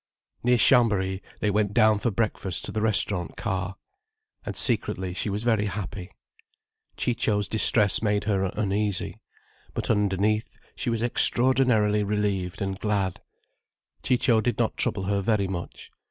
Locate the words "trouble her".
14.75-15.21